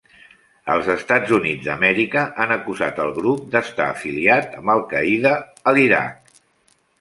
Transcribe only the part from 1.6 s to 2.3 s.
d'Amèrica